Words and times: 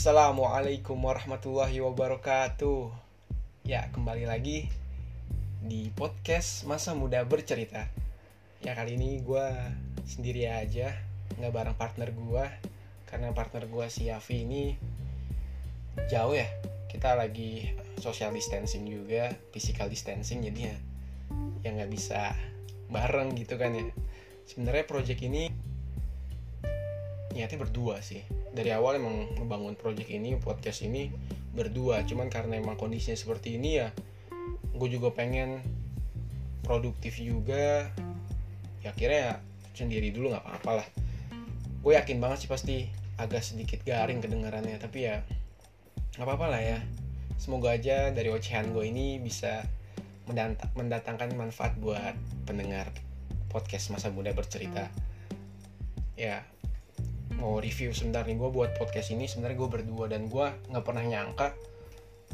Assalamualaikum 0.00 0.96
warahmatullahi 0.96 1.76
wabarakatuh. 1.84 2.88
Ya 3.68 3.84
kembali 3.92 4.24
lagi 4.24 4.64
di 5.60 5.92
podcast 5.92 6.64
Masa 6.64 6.96
Muda 6.96 7.20
Bercerita. 7.28 7.84
Ya 8.64 8.72
kali 8.72 8.96
ini 8.96 9.20
gue 9.20 9.44
sendiri 10.08 10.48
aja 10.48 10.96
nggak 11.36 11.52
bareng 11.52 11.76
partner 11.76 12.16
gue 12.16 12.44
Karena 13.12 13.28
partner 13.36 13.68
gue 13.68 13.86
si 13.92 14.08
Yafi 14.08 14.48
ini 14.48 14.72
jauh 16.08 16.32
ya. 16.32 16.48
Kita 16.88 17.12
lagi 17.12 17.68
social 18.00 18.32
distancing 18.32 18.88
juga, 18.88 19.36
physical 19.52 19.92
distancing 19.92 20.40
Jadi 20.40 20.60
ya 20.64 20.76
ya 21.60 21.76
nggak 21.76 21.92
bisa 21.92 22.32
bareng 22.88 23.36
gitu 23.36 23.60
kan 23.60 23.76
ya. 23.76 23.84
Sebenarnya 24.48 24.88
project 24.88 25.20
ini 25.20 25.52
niatnya 27.36 27.60
berdua 27.60 28.00
sih 28.00 28.39
dari 28.50 28.74
awal 28.74 28.98
emang 28.98 29.30
ngebangun 29.38 29.78
project 29.78 30.10
ini 30.10 30.34
podcast 30.38 30.82
ini 30.82 31.10
berdua. 31.54 32.02
Cuman 32.06 32.30
karena 32.30 32.58
emang 32.58 32.74
kondisinya 32.74 33.18
seperti 33.18 33.58
ini 33.58 33.82
ya 33.82 33.88
gue 34.74 34.88
juga 34.90 35.14
pengen 35.14 35.62
produktif 36.66 37.18
juga. 37.18 37.90
Ya 38.80 38.90
akhirnya 38.90 39.20
ya 39.20 39.34
sendiri 39.76 40.10
dulu 40.10 40.34
nggak 40.34 40.44
apa-apa 40.44 40.82
lah. 40.82 40.88
Gue 41.80 41.96
yakin 41.96 42.18
banget 42.18 42.46
sih 42.46 42.50
pasti 42.50 42.76
agak 43.20 43.44
sedikit 43.44 43.84
garing 43.84 44.24
kedengarannya 44.24 44.76
tapi 44.80 45.06
ya 45.06 45.22
nggak 46.18 46.26
apa-apa 46.26 46.46
lah 46.56 46.62
ya. 46.62 46.78
Semoga 47.40 47.72
aja 47.72 48.12
dari 48.12 48.28
ocehan 48.28 48.74
gue 48.74 48.84
ini 48.84 49.16
bisa 49.16 49.64
mendatangkan 50.76 51.34
manfaat 51.34 51.74
buat 51.82 52.14
pendengar 52.46 52.92
podcast 53.50 53.90
masa 53.90 54.12
muda 54.12 54.30
bercerita. 54.30 54.86
Ya 56.14 56.44
mau 57.40 57.56
review 57.56 57.96
sebentar 57.96 58.28
nih 58.28 58.36
gue 58.36 58.50
buat 58.52 58.76
podcast 58.76 59.16
ini 59.16 59.24
sebenarnya 59.24 59.56
gue 59.56 59.70
berdua 59.80 60.04
dan 60.12 60.28
gue 60.28 60.46
nggak 60.68 60.84
pernah 60.84 61.00
nyangka 61.00 61.56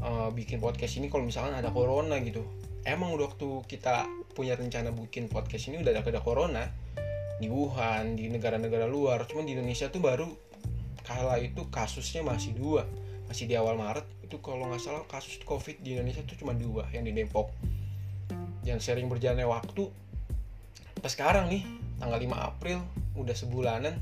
uh, 0.03 0.29
bikin 0.35 0.59
podcast 0.59 0.99
ini 0.99 1.07
kalau 1.07 1.23
misalkan 1.23 1.55
ada 1.55 1.71
corona 1.71 2.19
gitu. 2.19 2.43
Emang 2.83 3.15
udah 3.15 3.31
waktu 3.31 3.63
kita 3.71 4.07
punya 4.35 4.59
rencana 4.59 4.91
bikin 4.91 5.31
podcast 5.31 5.71
ini 5.71 5.83
udah 5.83 5.95
ada, 5.95 6.03
ada 6.03 6.23
corona 6.23 6.67
di 7.39 7.47
Wuhan 7.47 8.19
di 8.19 8.27
negara-negara 8.27 8.91
luar. 8.91 9.23
Cuman 9.31 9.47
di 9.47 9.55
Indonesia 9.55 9.87
tuh 9.87 10.03
baru 10.03 10.27
kala 11.07 11.39
itu 11.39 11.71
kasusnya 11.71 12.27
masih 12.27 12.59
dua 12.59 12.83
masih 13.31 13.47
di 13.47 13.55
awal 13.55 13.79
Maret. 13.79 14.07
Itu 14.27 14.43
kalau 14.43 14.67
nggak 14.67 14.83
salah 14.83 15.03
kasus 15.07 15.39
covid 15.47 15.79
di 15.83 15.95
Indonesia 15.95 16.23
tuh 16.27 16.35
cuma 16.35 16.51
dua 16.51 16.91
yang 16.91 17.07
di 17.07 17.15
Depok. 17.15 17.55
Yang 18.67 18.91
sering 18.91 19.07
berjalannya 19.07 19.47
waktu 19.47 19.87
pas 20.99 21.15
sekarang 21.15 21.47
nih 21.47 21.63
tanggal 22.03 22.19
5 22.19 22.35
April 22.35 22.79
udah 23.15 23.37
sebulanan 23.37 23.95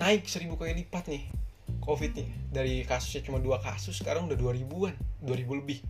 naik 0.00 0.24
seribu 0.24 0.56
kali 0.56 0.72
lipat 0.80 1.12
nih 1.12 1.28
covid 1.84 2.16
nih. 2.16 2.28
Dari 2.48 2.74
kasusnya 2.88 3.20
cuma 3.28 3.36
dua 3.38 3.60
kasus 3.60 4.00
sekarang 4.00 4.24
udah 4.26 4.38
dua 4.40 4.56
ribuan 4.56 4.96
dua 5.20 5.36
ribu 5.36 5.60
lebih. 5.60 5.84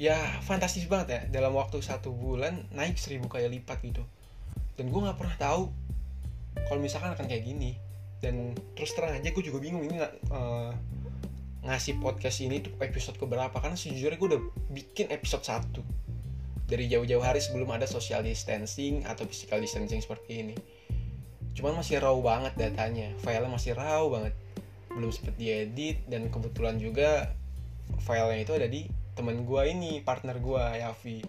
Ya 0.00 0.16
fantastis 0.44 0.88
banget 0.88 1.08
ya 1.12 1.20
dalam 1.40 1.52
waktu 1.56 1.84
satu 1.84 2.12
bulan 2.12 2.64
naik 2.72 2.96
seribu 2.96 3.28
kali 3.28 3.44
lipat 3.60 3.84
gitu. 3.84 4.00
Dan 4.76 4.88
gue 4.88 5.00
nggak 5.00 5.16
pernah 5.20 5.36
tahu 5.36 5.68
kalau 6.68 6.80
misalkan 6.80 7.12
akan 7.12 7.28
kayak 7.28 7.44
gini. 7.44 7.76
Dan 8.20 8.56
terus 8.72 8.96
terang 8.96 9.12
aja 9.12 9.28
gue 9.28 9.44
juga 9.44 9.60
bingung 9.60 9.84
ini 9.84 10.00
uh, 10.32 10.72
ngasih 11.64 12.00
podcast 12.00 12.40
ini 12.40 12.64
tuh 12.64 12.72
episode 12.80 13.20
keberapa. 13.20 13.56
Karena 13.56 13.76
sejujurnya 13.76 14.16
gue 14.16 14.28
udah 14.36 14.42
bikin 14.72 15.12
episode 15.12 15.44
satu. 15.44 15.84
Dari 16.66 16.88
jauh-jauh 16.88 17.22
hari 17.22 17.40
sebelum 17.40 17.68
ada 17.72 17.84
social 17.84 18.24
distancing 18.24 19.04
atau 19.04 19.28
physical 19.28 19.60
distancing 19.60 20.00
seperti 20.00 20.44
ini 20.44 20.56
cuman 21.56 21.80
masih 21.80 21.98
raw 22.04 22.14
banget 22.20 22.52
datanya. 22.60 23.08
Filenya 23.24 23.48
masih 23.48 23.72
raw 23.72 24.04
banget. 24.12 24.36
Belum 24.92 25.08
sempet 25.08 25.34
diedit 25.40 26.04
dan 26.06 26.28
kebetulan 26.28 26.76
juga 26.76 27.32
filenya 28.04 28.44
itu 28.44 28.52
ada 28.52 28.68
di 28.68 28.84
teman 29.16 29.48
gue 29.48 29.62
ini 29.64 30.04
partner 30.04 30.36
gue 30.36 30.60
Yafi 30.60 31.24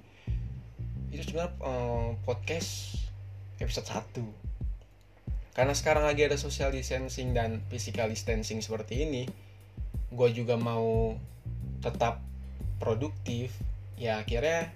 itu 1.08 1.24
sebenarnya 1.24 1.56
um, 1.64 2.20
podcast 2.28 3.00
episode 3.64 3.88
1 3.88 5.56
karena 5.56 5.72
sekarang 5.72 6.04
lagi 6.04 6.28
ada 6.28 6.36
social 6.36 6.76
distancing 6.76 7.32
dan 7.32 7.64
physical 7.72 8.12
distancing 8.12 8.60
seperti 8.60 9.08
ini 9.08 9.24
gue 10.12 10.30
juga 10.32 10.56
mau 10.56 11.18
tetap 11.82 12.24
produktif. 12.78 13.54
Ya 13.98 14.22
akhirnya 14.22 14.70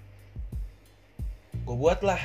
gue 1.62 1.76
buatlah 1.78 2.18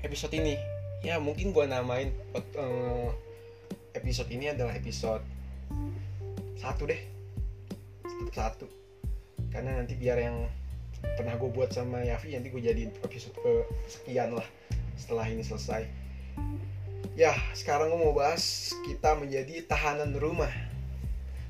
episode 0.00 0.32
ini 0.32 0.56
ya 1.00 1.16
mungkin 1.16 1.56
gue 1.56 1.64
namain 1.64 2.12
uh, 2.36 3.08
episode 3.96 4.28
ini 4.28 4.52
adalah 4.52 4.76
episode 4.76 5.24
satu 6.60 6.84
deh. 6.84 7.00
Satu. 8.30 8.68
Karena 9.48 9.80
nanti 9.80 9.96
biar 9.96 10.20
yang 10.20 10.44
pernah 11.16 11.34
gue 11.40 11.48
buat 11.48 11.72
sama 11.72 12.04
Yafi 12.04 12.36
nanti 12.36 12.52
gue 12.52 12.60
jadi 12.60 12.92
episode 13.00 13.32
ke 13.40 13.52
sekian 13.88 14.36
lah 14.36 14.44
setelah 15.00 15.24
ini 15.26 15.40
selesai. 15.40 15.88
Ya 17.16 17.32
sekarang 17.56 17.90
gue 17.90 18.00
mau 18.00 18.12
bahas 18.12 18.76
kita 18.84 19.16
menjadi 19.16 19.64
tahanan 19.64 20.12
rumah. 20.20 20.52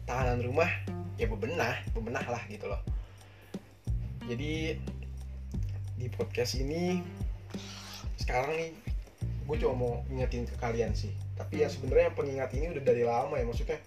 Tahanan 0.06 0.46
rumah 0.46 0.70
ya 1.18 1.26
bebenah 1.26 1.82
bebenah 1.90 2.24
lah 2.24 2.42
gitu 2.46 2.70
loh. 2.70 2.80
Jadi 4.30 4.78
di 5.98 6.06
podcast 6.14 6.54
ini 6.56 7.02
sekarang 8.16 8.56
nih 8.56 8.89
gue 9.50 9.66
cuma 9.66 9.74
mau 9.74 9.92
ingetin 10.06 10.46
ke 10.46 10.54
kalian 10.62 10.94
sih. 10.94 11.10
Tapi 11.34 11.66
ya 11.66 11.68
sebenarnya 11.68 12.14
pengingat 12.14 12.54
ini 12.54 12.70
udah 12.70 12.82
dari 12.86 13.02
lama 13.02 13.34
ya 13.34 13.42
maksudnya 13.42 13.82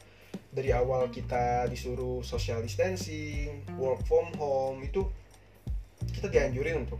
dari 0.52 0.76
awal 0.76 1.08
kita 1.08 1.72
disuruh 1.72 2.20
social 2.20 2.60
distancing 2.60 3.64
work 3.80 4.04
from 4.04 4.28
home 4.36 4.84
itu 4.84 5.08
kita 6.12 6.28
dianjurin 6.28 6.84
untuk 6.84 7.00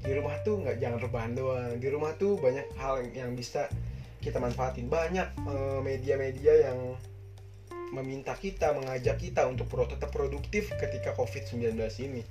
di 0.00 0.16
rumah 0.16 0.32
tuh 0.40 0.64
nggak 0.64 0.80
jangan 0.80 0.98
rebahan 1.04 1.32
doang. 1.36 1.76
Di 1.76 1.88
rumah 1.92 2.16
tuh 2.16 2.40
banyak 2.40 2.72
hal 2.80 3.04
yang 3.12 3.36
bisa 3.36 3.68
kita 4.24 4.40
manfaatin. 4.40 4.88
Banyak 4.88 5.36
media-media 5.84 6.72
yang 6.72 6.96
meminta 7.92 8.32
kita 8.32 8.72
mengajak 8.72 9.20
kita 9.20 9.44
untuk 9.44 9.68
pro, 9.68 9.84
tetap 9.84 10.08
produktif 10.08 10.72
ketika 10.80 11.12
covid-19 11.12 11.76
ini. 12.06 12.22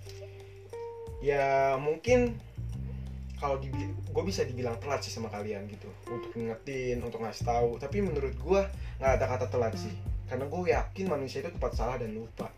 Ya 1.22 1.78
mungkin 1.78 2.40
kalau 3.40 3.56
gue 3.64 4.24
bisa 4.28 4.44
dibilang 4.44 4.76
telat 4.84 5.00
sih 5.00 5.16
sama 5.16 5.32
kalian 5.32 5.64
gitu. 5.72 5.88
Untuk 6.12 6.36
ngingetin 6.36 7.00
untuk 7.00 7.24
ngasih 7.24 7.48
tahu. 7.48 7.80
Tapi 7.80 8.04
menurut 8.04 8.36
gue 8.36 8.62
nggak 9.00 9.12
ada 9.16 9.26
kata 9.26 9.46
telat 9.48 9.74
sih. 9.80 9.96
Karena 10.28 10.46
gue 10.46 10.62
yakin 10.70 11.06
manusia 11.08 11.40
itu 11.40 11.50
tepat 11.56 11.74
salah 11.74 11.96
dan 11.96 12.12
lupa. 12.12 12.52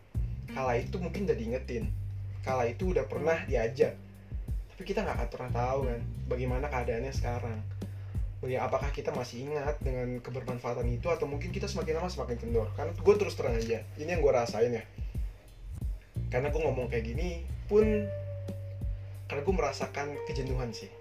Kala 0.51 0.81
itu 0.81 0.97
mungkin 0.97 1.29
udah 1.29 1.37
diingetin. 1.37 1.93
Kala 2.41 2.67
itu 2.67 2.91
udah 2.91 3.05
pernah 3.05 3.37
diajak. 3.45 3.93
Tapi 4.73 4.81
kita 4.83 5.05
nggak 5.05 5.15
akan 5.21 5.29
pernah 5.29 5.51
tahu 5.53 5.79
kan 5.85 6.01
bagaimana 6.25 6.65
keadaannya 6.67 7.13
sekarang. 7.13 7.61
Ya 8.41 8.65
apakah 8.65 8.89
kita 8.89 9.13
masih 9.13 9.45
ingat 9.45 9.77
dengan 9.85 10.17
kebermanfaatan 10.17 10.89
itu 10.89 11.05
atau 11.13 11.29
mungkin 11.29 11.53
kita 11.53 11.69
semakin 11.69 12.01
lama 12.01 12.09
semakin 12.09 12.41
kendor? 12.41 12.73
Karena 12.73 12.89
gue 12.89 13.15
terus 13.21 13.37
terang 13.37 13.53
aja 13.53 13.85
ini 14.01 14.09
yang 14.09 14.25
gue 14.25 14.33
rasain 14.33 14.73
ya. 14.73 14.81
Karena 16.33 16.49
gue 16.49 16.57
ngomong 16.57 16.89
kayak 16.89 17.05
gini 17.05 17.45
pun 17.69 17.85
karena 19.31 19.47
gue 19.47 19.55
merasakan 19.55 20.07
kejenuhan 20.27 20.75
sih. 20.75 20.91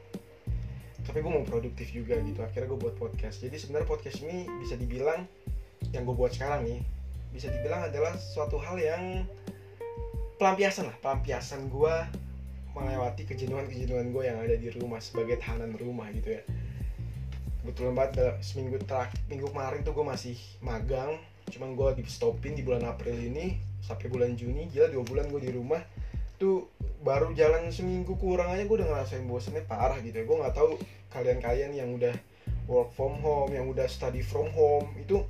Tapi 1.03 1.19
gue 1.19 1.33
mau 1.35 1.43
produktif 1.43 1.91
juga 1.91 2.15
gitu 2.23 2.47
akhirnya 2.47 2.71
gue 2.71 2.79
buat 2.79 2.95
podcast. 2.95 3.43
Jadi 3.43 3.59
sebenarnya 3.59 3.91
podcast 3.91 4.23
ini 4.23 4.47
bisa 4.63 4.79
dibilang 4.79 5.27
yang 5.91 6.07
gue 6.07 6.15
buat 6.15 6.31
sekarang 6.31 6.63
nih 6.63 6.79
bisa 7.35 7.51
dibilang 7.51 7.91
adalah 7.91 8.15
suatu 8.15 8.63
hal 8.63 8.79
yang 8.79 9.27
pelampiasan 10.39 10.87
lah. 10.87 10.97
Pelampiasan 11.03 11.67
gue 11.67 11.95
melewati 12.71 13.27
kejenuhan-kejenuhan 13.27 14.15
gue 14.15 14.23
yang 14.23 14.39
ada 14.39 14.55
di 14.55 14.71
rumah 14.79 15.03
sebagai 15.03 15.43
tahanan 15.43 15.75
rumah 15.75 16.07
gitu 16.15 16.39
ya. 16.39 16.43
Kebetulan 17.67 17.99
banget 17.99 18.39
seminggu 18.47 18.79
terakhir 18.87 19.19
minggu 19.27 19.51
kemarin 19.51 19.83
tuh 19.83 19.91
gue 19.91 20.07
masih 20.07 20.39
magang. 20.63 21.19
Cuman 21.51 21.75
gue 21.75 21.99
di 21.99 22.07
stopin 22.07 22.55
di 22.55 22.63
bulan 22.63 22.87
April 22.87 23.19
ini 23.19 23.59
sampai 23.83 24.07
bulan 24.07 24.39
Juni 24.39 24.71
gila 24.71 24.87
dua 24.87 25.03
bulan 25.03 25.27
gue 25.35 25.43
di 25.43 25.51
rumah. 25.51 25.83
Tuh 26.39 26.80
baru 27.01 27.33
jalan 27.33 27.73
seminggu 27.73 28.13
kurang 28.21 28.53
aja 28.53 28.69
gue 28.69 28.77
udah 28.77 28.89
ngerasain 28.93 29.25
bosannya 29.25 29.65
parah 29.65 29.97
gitu 30.05 30.21
ya. 30.21 30.25
Gue 30.29 30.37
nggak 30.37 30.55
tahu 30.55 30.77
kalian-kalian 31.11 31.73
yang 31.73 31.89
udah 31.97 32.13
work 32.69 32.93
from 32.93 33.19
home 33.25 33.51
yang 33.51 33.67
udah 33.67 33.89
study 33.89 34.21
from 34.21 34.47
home 34.53 34.87
itu 35.01 35.25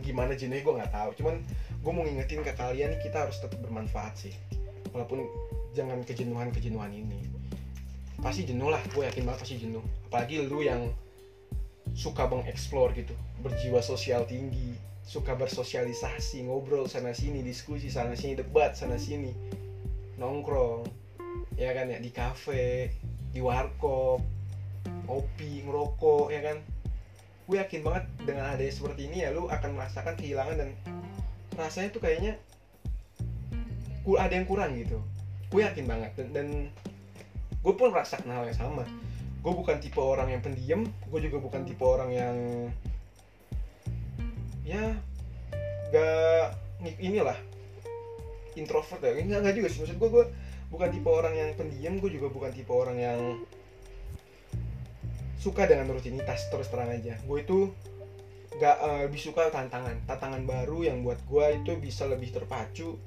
gimana 0.00 0.38
jenisnya 0.38 0.62
gue 0.62 0.74
nggak 0.78 0.92
tahu. 0.94 1.10
Cuman 1.18 1.34
gue 1.82 1.92
mau 1.92 2.02
ngingetin 2.06 2.46
ke 2.46 2.54
kalian 2.54 2.94
kita 3.02 3.26
harus 3.26 3.42
tetap 3.42 3.58
bermanfaat 3.58 4.14
sih. 4.14 4.34
Walaupun 4.94 5.26
jangan 5.74 6.00
kejenuhan 6.06 6.54
kejenuhan 6.54 6.94
ini. 6.94 7.26
Pasti 8.18 8.46
jenuh 8.46 8.70
lah 8.70 8.82
gue 8.94 9.02
yakin 9.02 9.26
banget 9.26 9.40
pasti 9.42 9.58
jenuh. 9.58 9.82
Apalagi 10.10 10.46
lu 10.46 10.62
yang 10.62 10.90
suka 11.98 12.30
mengeksplor 12.30 12.94
gitu. 12.94 13.14
Berjiwa 13.42 13.82
sosial 13.82 14.22
tinggi 14.22 14.78
suka 15.08 15.32
bersosialisasi 15.32 16.44
ngobrol 16.44 16.84
sana 16.84 17.16
sini 17.16 17.40
diskusi 17.40 17.88
sana 17.88 18.12
sini 18.12 18.36
debat 18.36 18.76
sana 18.76 19.00
sini 19.00 19.32
nongkrong 20.18 20.84
ya 21.58 21.74
kan 21.74 21.90
ya 21.90 21.98
di 21.98 22.10
kafe 22.14 22.94
di 23.34 23.40
warkop 23.42 24.22
kopi 25.08 25.64
ngerokok 25.64 26.28
ya 26.30 26.40
kan. 26.44 26.58
Gue 27.48 27.56
yakin 27.64 27.80
banget 27.80 28.04
dengan 28.28 28.52
adanya 28.52 28.72
seperti 28.74 29.08
ini 29.08 29.24
ya 29.24 29.32
lu 29.32 29.48
akan 29.48 29.80
merasakan 29.80 30.14
kehilangan 30.20 30.60
dan 30.60 30.70
rasanya 31.56 31.88
tuh 31.96 32.02
kayaknya 32.04 32.36
ada 34.04 34.34
yang 34.36 34.44
kurang 34.44 34.76
gitu. 34.76 35.00
Gue 35.48 35.64
yakin 35.64 35.88
banget 35.88 36.12
dan, 36.20 36.28
dan 36.36 36.48
gue 37.64 37.72
pun 37.72 37.88
merasakan 37.88 38.28
hal 38.28 38.44
yang 38.44 38.58
sama. 38.58 38.84
Gue 39.40 39.52
bukan 39.56 39.80
tipe 39.80 39.96
orang 39.96 40.28
yang 40.28 40.44
pendiam 40.44 40.84
gue 40.84 41.20
juga 41.24 41.40
bukan 41.40 41.64
tipe 41.64 41.80
orang 41.80 42.10
yang 42.12 42.36
ya 44.68 44.92
gak 45.88 46.52
inilah 47.00 47.47
introvert 48.58 49.00
ya. 49.00 49.12
Enggak, 49.16 49.38
enggak 49.46 49.54
juga 49.56 49.68
sih. 49.70 49.78
Maksud 49.86 49.96
gue 49.96 50.08
gue 50.10 50.24
bukan 50.68 50.88
tipe 50.92 51.08
orang 51.08 51.34
yang 51.34 51.50
pendiam 51.56 51.94
gue 51.96 52.10
juga 52.12 52.28
bukan 52.28 52.50
tipe 52.52 52.72
orang 52.74 52.98
yang 53.00 53.20
suka 55.38 55.70
dengan 55.70 55.86
rutinitas 55.94 56.50
terus 56.50 56.68
terang 56.68 56.90
aja. 56.90 57.14
Gue 57.24 57.46
itu 57.46 57.70
gak 58.58 58.76
uh, 58.82 59.00
lebih 59.06 59.20
suka 59.22 59.48
tantangan. 59.54 59.94
Tantangan 60.04 60.42
baru 60.44 60.90
yang 60.90 61.06
buat 61.06 61.22
gue 61.24 61.62
itu 61.62 61.72
bisa 61.78 62.04
lebih 62.10 62.34
terpacu 62.34 62.98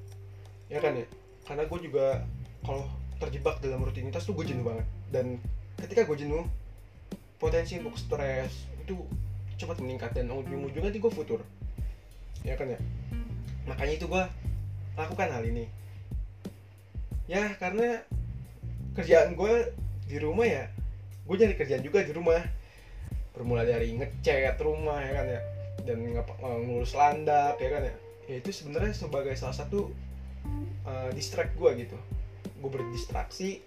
ya 0.72 0.80
kan 0.80 0.96
ya? 0.96 1.06
Karena 1.44 1.68
gue 1.68 1.80
juga 1.84 2.24
kalau 2.64 2.88
terjebak 3.20 3.60
dalam 3.60 3.84
rutinitas 3.84 4.24
tuh 4.24 4.34
gue 4.34 4.48
jenuh 4.48 4.64
banget. 4.64 4.88
Dan 5.12 5.44
ketika 5.76 6.08
gue 6.08 6.18
jenuh 6.24 6.48
potensi 7.36 7.78
untuk 7.84 8.00
stres 8.00 8.72
itu 8.80 8.96
cepat 9.60 9.78
meningkat 9.84 10.16
dan 10.16 10.32
ujung-ujungnya 10.32 10.90
nanti 10.90 11.04
gue 11.04 11.12
futur. 11.12 11.44
Ya 12.48 12.56
kan 12.56 12.72
ya? 12.72 12.80
Makanya 13.68 13.94
itu 14.00 14.08
gue 14.08 14.24
lakukan 14.96 15.30
hal 15.32 15.44
ini. 15.48 15.66
Ya 17.30 17.56
karena 17.56 18.04
kerjaan 18.92 19.40
gue 19.40 19.72
di 20.12 20.20
rumah 20.20 20.44
ya 20.44 20.68
gue 21.24 21.36
jadi 21.40 21.56
kerjaan 21.56 21.84
juga 21.84 22.04
di 22.04 22.12
rumah. 22.12 22.44
Bermula 23.32 23.64
dari 23.64 23.96
ngecat 23.96 24.60
rumah 24.60 25.00
ya 25.00 25.12
kan 25.16 25.26
ya. 25.28 25.42
Dan 25.88 25.98
ngurus 26.68 26.94
landak 26.94 27.56
ya 27.64 27.70
kan 27.72 27.84
ya. 27.88 27.96
Ya 28.28 28.36
itu 28.44 28.52
sebenarnya 28.52 28.92
sebagai 28.92 29.34
salah 29.40 29.56
satu 29.56 29.92
uh, 30.84 31.10
distract 31.16 31.56
gue 31.56 31.88
gitu. 31.88 31.98
Gue 32.60 32.70
berdistraksi 32.70 33.64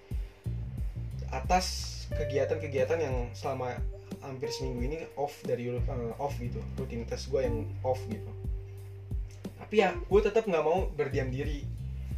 atas 1.32 1.90
kegiatan-kegiatan 2.14 3.00
yang 3.00 3.16
selama 3.34 3.74
hampir 4.22 4.52
seminggu 4.52 4.80
ini 4.86 4.98
off 5.16 5.34
dari 5.42 5.72
uh, 5.72 6.14
off 6.20 6.36
gitu. 6.36 6.60
Rutinitas 6.76 7.26
gue 7.32 7.40
yang 7.40 7.64
off 7.80 7.98
gitu 8.12 8.43
tapi 9.74 9.82
ya 9.82 9.90
gue 9.90 10.20
tetap 10.22 10.46
nggak 10.46 10.62
mau 10.62 10.86
berdiam 10.94 11.34
diri. 11.34 11.66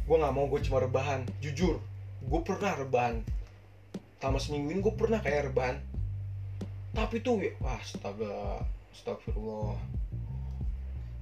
Gue 0.05 0.21
nggak 0.21 0.29
mau 0.29 0.45
gue 0.45 0.61
cuma 0.61 0.77
rebahan. 0.77 1.25
Jujur 1.41 1.81
gue 2.21 2.41
pernah 2.45 2.77
rebahan. 2.77 3.25
Selama 4.21 4.37
seminggu 4.37 4.69
ini 4.69 4.85
gue 4.85 4.93
pernah 4.93 5.17
kayak 5.17 5.49
rebahan. 5.49 5.81
Tapi 6.93 7.17
tuh 7.25 7.41
ya 7.41 7.57
wah 7.57 7.81
astaga 7.81 8.61
astagfirullah. 8.93 9.73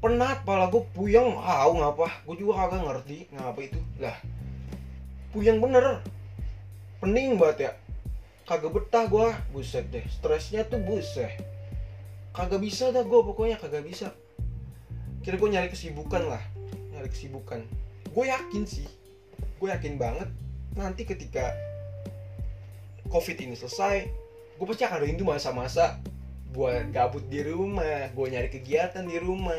Penat 0.04 0.44
pala 0.44 0.68
gue 0.68 0.84
puyeng. 0.92 1.40
Ah 1.40 1.72
ngapa? 1.72 2.28
Gue 2.28 2.36
juga 2.36 2.68
kagak 2.68 2.84
ngerti 2.84 3.32
ngapa 3.32 3.60
itu. 3.64 3.80
Lah 4.04 4.20
puyeng 5.32 5.64
bener. 5.64 6.04
Pening 7.00 7.40
banget 7.40 7.58
ya. 7.64 7.72
Kagak 8.44 8.76
betah 8.76 9.08
gue 9.08 9.28
buset 9.56 9.88
deh 9.88 10.04
stresnya 10.12 10.68
tuh 10.68 10.84
buset. 10.84 11.32
Kagak 12.36 12.60
bisa 12.60 12.92
dah 12.92 13.08
gue 13.08 13.20
pokoknya 13.24 13.56
kagak 13.56 13.88
bisa 13.88 14.12
kira 15.26 15.42
gue 15.42 15.50
nyari 15.50 15.74
kesibukan 15.74 16.30
lah. 16.30 16.44
Nyari 16.94 17.10
kesibukan. 17.10 17.66
Gue 18.14 18.30
yakin 18.30 18.64
sih. 18.70 18.86
Gue 19.58 19.74
yakin 19.74 19.98
banget 19.98 20.30
nanti 20.78 21.08
ketika 21.08 21.56
covid 23.08 23.40
ini 23.40 23.56
selesai 23.56 24.12
gue 24.60 24.66
pasti 24.68 24.84
akan 24.84 25.08
rindu 25.08 25.24
masa-masa 25.24 26.04
gue 26.52 26.74
gabut 26.92 27.24
di 27.32 27.40
rumah 27.48 28.12
gue 28.12 28.26
nyari 28.28 28.52
kegiatan 28.52 29.08
di 29.08 29.16
rumah 29.24 29.56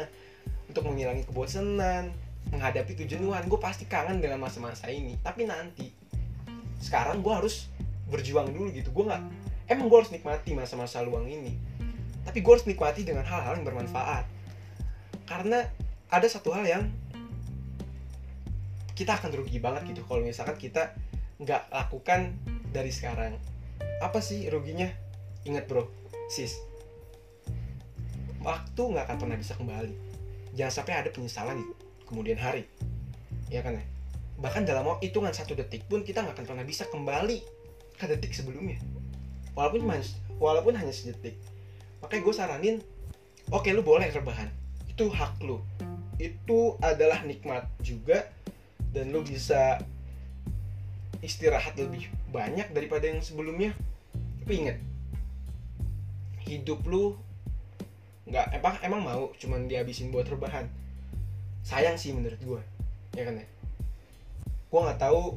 untuk 0.68 0.92
menghilangi 0.92 1.24
kebosanan 1.24 2.12
menghadapi 2.52 2.94
kejenuhan 2.94 3.48
gue 3.48 3.58
pasti 3.58 3.88
kangen 3.90 4.22
dengan 4.22 4.38
masa-masa 4.38 4.86
ini. 4.86 5.18
Tapi 5.18 5.50
nanti 5.50 5.90
sekarang 6.78 7.24
gue 7.24 7.32
harus 7.34 7.66
berjuang 8.06 8.54
dulu 8.54 8.70
gitu. 8.70 8.94
Gue 8.94 9.10
nggak 9.10 9.22
emang 9.66 9.90
gue 9.90 9.98
harus 9.98 10.12
nikmati 10.14 10.54
masa-masa 10.54 11.02
luang 11.02 11.26
ini. 11.26 11.58
Tapi 12.22 12.38
gue 12.38 12.52
harus 12.52 12.66
nikmati 12.68 13.02
dengan 13.02 13.26
hal-hal 13.26 13.58
yang 13.58 13.66
bermanfaat 13.66 14.35
karena 15.26 15.66
ada 16.06 16.26
satu 16.30 16.54
hal 16.54 16.64
yang 16.64 16.82
kita 18.96 19.12
akan 19.12 19.34
rugi 19.34 19.60
banget 19.60 19.92
gitu 19.92 20.06
kalau 20.08 20.24
misalkan 20.24 20.56
kita 20.56 20.96
nggak 21.36 21.68
lakukan 21.68 22.32
dari 22.72 22.88
sekarang. 22.88 23.36
Apa 24.00 24.24
sih 24.24 24.48
ruginya? 24.48 24.88
Ingat 25.44 25.68
bro. 25.68 25.90
Sis. 26.32 26.56
Waktu 28.40 28.80
nggak 28.80 29.04
akan 29.04 29.18
pernah 29.20 29.36
bisa 29.36 29.52
kembali. 29.58 29.92
Jangan 30.56 30.72
sampai 30.72 30.94
ada 30.96 31.10
penyesalan 31.12 31.60
di 31.60 31.66
kemudian 32.08 32.40
hari. 32.40 32.64
Ya 33.52 33.60
kan 33.60 33.76
ya? 33.76 33.84
Bahkan 34.40 34.64
dalam 34.64 34.88
hitungan 35.04 35.34
satu 35.36 35.52
detik 35.52 35.84
pun 35.90 36.00
kita 36.00 36.24
nggak 36.24 36.40
akan 36.40 36.46
pernah 36.48 36.64
bisa 36.64 36.88
kembali 36.88 37.44
ke 38.00 38.04
detik 38.08 38.32
sebelumnya. 38.32 38.80
Walaupun 39.52 39.84
walaupun 40.40 40.72
hanya 40.72 40.92
sedetik. 40.94 41.36
Makanya 42.00 42.22
gue 42.24 42.34
saranin 42.34 42.76
oke 43.52 43.68
okay, 43.68 43.76
lu 43.76 43.84
boleh 43.84 44.08
rebahan 44.08 44.48
itu 44.96 45.12
hak 45.12 45.44
lu. 45.44 45.60
Itu 46.16 46.80
adalah 46.80 47.20
nikmat 47.28 47.68
juga 47.84 48.32
dan 48.96 49.12
lu 49.12 49.20
bisa 49.20 49.76
istirahat 51.20 51.76
lebih 51.76 52.08
banyak 52.32 52.72
daripada 52.72 53.04
yang 53.04 53.20
sebelumnya. 53.20 53.76
Tapi 54.40 54.64
inget 54.64 54.80
hidup 56.48 56.80
lu 56.88 57.12
nggak 58.24 58.56
emang 58.56 58.74
emang 58.80 59.02
mau 59.04 59.24
cuman 59.36 59.68
dihabisin 59.68 60.08
buat 60.08 60.24
rebahan? 60.32 60.64
Sayang 61.60 62.00
sih 62.00 62.16
menurut 62.16 62.40
gue 62.40 62.62
ya 63.20 63.28
kan 63.28 63.36
ya? 63.36 63.46
Gue 64.72 64.80
nggak 64.80 64.96
tahu 64.96 65.36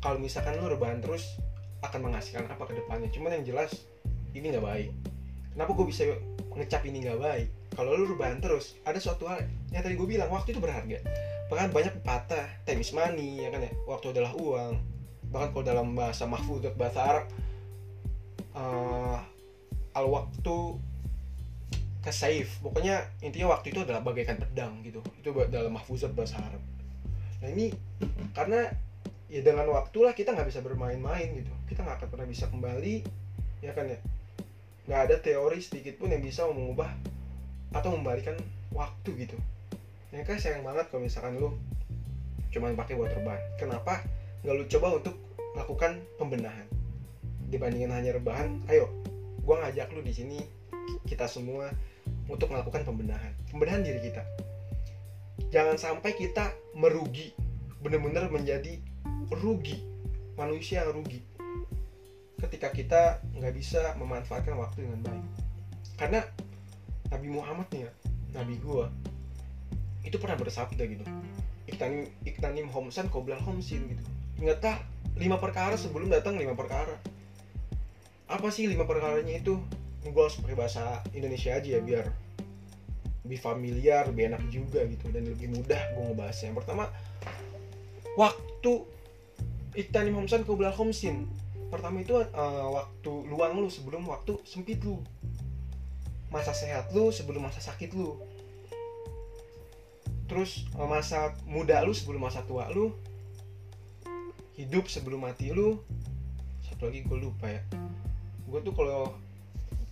kalau 0.00 0.16
misalkan 0.16 0.56
lu 0.56 0.64
rebahan 0.64 1.04
terus 1.04 1.36
akan 1.84 2.08
menghasilkan 2.08 2.48
apa 2.48 2.64
ke 2.64 2.72
depannya. 2.72 3.12
Cuman 3.12 3.36
yang 3.36 3.52
jelas 3.52 3.84
ini 4.32 4.48
nggak 4.48 4.64
baik. 4.64 4.88
Kenapa 5.52 5.76
gue 5.76 5.86
bisa 5.92 6.08
ngecap 6.56 6.88
ini 6.88 7.04
nggak 7.04 7.20
baik 7.20 7.57
kalau 7.78 7.94
lu 7.94 8.10
rebahan 8.10 8.42
terus 8.42 8.74
ada 8.82 8.98
suatu 8.98 9.30
hal 9.30 9.46
yang 9.70 9.86
tadi 9.86 9.94
gue 9.94 10.02
bilang 10.02 10.26
waktu 10.34 10.50
itu 10.50 10.58
berharga. 10.58 10.98
Bahkan 11.46 11.70
banyak 11.70 12.02
pepatah 12.02 12.50
time 12.66 12.82
is 12.82 12.90
money 12.90 13.38
ya 13.38 13.54
kan 13.54 13.62
ya? 13.62 13.70
Waktu 13.86 14.18
adalah 14.18 14.34
uang. 14.34 14.82
Bahkan 15.30 15.48
kalau 15.54 15.62
dalam 15.62 15.94
bahasa 15.94 16.26
mahfudzat 16.26 16.74
bahasa 16.74 16.98
Arab 17.06 17.24
uh, 18.58 19.22
al 19.94 20.06
waktu 20.10 20.58
ke 22.02 22.10
safe 22.10 22.50
pokoknya 22.58 23.06
intinya 23.22 23.54
waktu 23.54 23.70
itu 23.70 23.86
adalah 23.86 24.02
bagaikan 24.02 24.42
pedang 24.42 24.82
gitu. 24.82 24.98
Itu 25.22 25.30
dalam 25.46 25.78
mahfuzat 25.78 26.18
bahasa 26.18 26.42
Arab. 26.42 26.62
Nah 27.38 27.48
ini 27.54 27.70
karena 28.34 28.74
ya 29.30 29.46
dengan 29.46 29.70
waktu 29.70 30.02
lah 30.02 30.18
kita 30.18 30.34
nggak 30.34 30.50
bisa 30.50 30.66
bermain-main 30.66 31.30
gitu. 31.30 31.54
Kita 31.70 31.86
nggak 31.86 32.02
akan 32.02 32.08
pernah 32.10 32.26
bisa 32.26 32.50
kembali 32.50 33.06
ya 33.62 33.70
kan 33.70 33.86
ya? 33.86 34.02
Nggak 34.90 35.00
ada 35.06 35.16
teori 35.22 35.62
sedikit 35.62 35.94
pun 36.02 36.10
yang 36.10 36.26
bisa 36.26 36.42
mengubah 36.42 36.90
atau 37.72 37.94
membalikan 37.94 38.36
waktu 38.72 39.26
gitu. 39.26 39.36
Ya 40.08 40.24
kan 40.24 40.40
sayang 40.40 40.64
banget 40.64 40.88
kalau 40.88 41.04
misalkan 41.04 41.36
lu 41.36 41.56
cuman 42.48 42.72
pakai 42.76 42.96
rebahan. 42.96 43.42
Kenapa 43.60 44.04
nggak 44.44 44.54
lu 44.56 44.64
coba 44.66 44.88
untuk 44.96 45.14
lakukan 45.52 46.00
pembenahan? 46.16 46.64
Dibandingin 47.48 47.92
hanya 47.92 48.16
rebahan 48.16 48.60
ayo 48.68 48.88
gua 49.44 49.64
ngajak 49.64 49.88
lu 49.96 50.04
di 50.04 50.12
sini 50.12 50.38
kita 51.08 51.24
semua 51.28 51.72
untuk 52.28 52.52
melakukan 52.52 52.84
pembenahan. 52.84 53.32
Pembenahan 53.52 53.84
diri 53.84 54.00
kita. 54.04 54.24
Jangan 55.48 55.80
sampai 55.80 56.12
kita 56.12 56.52
merugi 56.76 57.32
benar-benar 57.80 58.28
menjadi 58.28 58.80
rugi. 59.32 59.80
Manusia 60.36 60.84
yang 60.84 61.00
rugi. 61.00 61.24
Ketika 62.38 62.70
kita 62.70 63.02
nggak 63.36 63.54
bisa 63.56 63.96
memanfaatkan 63.96 64.54
waktu 64.56 64.84
dengan 64.84 65.00
baik. 65.08 65.26
Karena 65.98 66.20
Nabi 67.08 67.28
Muhammad 67.32 67.68
nih 67.72 67.88
ya 67.88 67.90
Nabi 68.36 68.54
gua 68.60 68.92
itu 70.04 70.16
pernah 70.16 70.40
bersabda 70.40 70.82
gitu. 70.88 71.04
Iktanim 71.68 72.08
iktanim 72.24 72.66
homsan 72.72 73.12
koblal 73.12 73.40
homsin 73.44 73.84
gitu. 73.92 74.04
Ingat 74.40 74.58
tak 74.64 74.78
lima 75.20 75.36
perkara 75.36 75.76
sebelum 75.76 76.08
datang 76.08 76.40
lima 76.40 76.56
perkara? 76.56 76.96
Apa 78.28 78.48
sih 78.48 78.68
lima 78.70 78.88
perkaranya 78.88 79.36
itu? 79.36 79.60
Gue 80.08 80.22
harus 80.24 80.40
pakai 80.40 80.56
bahasa 80.56 81.04
Indonesia 81.12 81.52
aja 81.52 81.68
ya 81.68 81.80
biar 81.84 82.08
lebih 83.28 83.44
familiar 83.44 84.08
lebih 84.08 84.32
enak 84.32 84.40
juga 84.48 84.80
gitu 84.88 85.12
dan 85.12 85.28
lebih 85.28 85.52
mudah 85.52 85.80
gue 85.92 86.02
ngebahasnya. 86.08 86.54
Yang 86.54 86.58
pertama 86.64 86.84
waktu 88.16 88.72
Iktanim 89.78 90.18
homsan 90.18 90.42
kubla 90.42 90.74
homsin. 90.74 91.30
Pertama 91.70 92.02
itu 92.02 92.16
uh, 92.18 92.68
waktu 92.72 93.12
luang 93.30 93.62
lu 93.62 93.70
sebelum 93.70 94.08
waktu 94.10 94.40
sempit 94.42 94.82
lu 94.82 94.98
masa 96.28 96.52
sehat 96.52 96.92
lu 96.92 97.08
sebelum 97.08 97.48
masa 97.48 97.60
sakit 97.60 97.92
lu. 97.96 98.16
Terus 100.28 100.68
uh, 100.76 100.84
masa 100.84 101.32
muda 101.48 101.80
lu 101.84 101.96
sebelum 101.96 102.28
masa 102.28 102.44
tua 102.44 102.68
lu 102.68 102.92
hidup 104.58 104.90
sebelum 104.90 105.22
mati 105.22 105.54
lu 105.54 105.78
satu 106.66 106.90
lagi 106.90 107.06
gue 107.06 107.18
lupa 107.18 107.48
ya. 107.48 107.62
Gue 108.44 108.60
tuh 108.60 108.74
kalau 108.76 109.16